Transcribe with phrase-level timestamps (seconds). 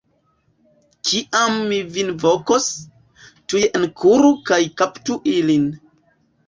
[1.09, 2.71] Kiam mi vin vokos,
[3.51, 5.75] tuj enkuru kaj kaptu ilin.